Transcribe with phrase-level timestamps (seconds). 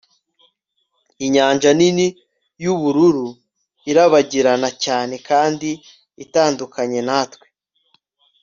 [1.25, 2.07] Inyanja nini
[2.63, 3.27] yubururu
[3.91, 5.69] irabagirana cyane kandi
[6.23, 7.45] itandukanye natwe